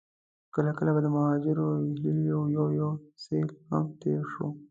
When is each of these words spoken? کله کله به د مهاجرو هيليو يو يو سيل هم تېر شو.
کله 0.53 0.71
کله 0.77 0.91
به 0.95 0.99
د 1.03 1.07
مهاجرو 1.15 1.65
هيليو 2.03 2.41
يو 2.57 2.65
يو 2.79 2.89
سيل 3.23 3.47
هم 3.69 3.85
تېر 4.01 4.21
شو. 4.33 4.47